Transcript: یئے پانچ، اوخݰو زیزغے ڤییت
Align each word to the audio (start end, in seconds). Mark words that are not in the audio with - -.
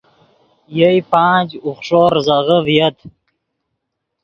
یئے 0.77 0.99
پانچ، 1.11 1.49
اوخݰو 1.65 2.03
زیزغے 2.25 2.57
ڤییت 2.65 2.97